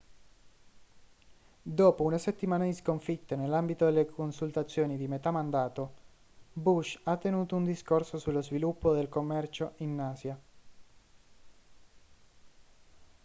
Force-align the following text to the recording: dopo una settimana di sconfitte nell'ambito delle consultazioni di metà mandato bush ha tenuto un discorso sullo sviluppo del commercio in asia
dopo 1.61 2.01
una 2.01 2.17
settimana 2.17 2.63
di 2.63 2.73
sconfitte 2.73 3.35
nell'ambito 3.35 3.85
delle 3.85 4.07
consultazioni 4.07 4.97
di 4.97 5.07
metà 5.07 5.29
mandato 5.29 5.93
bush 6.53 6.99
ha 7.03 7.17
tenuto 7.17 7.55
un 7.55 7.63
discorso 7.65 8.17
sullo 8.17 8.41
sviluppo 8.41 8.95
del 8.95 9.09
commercio 9.09 9.73
in 9.77 9.99
asia 9.99 10.39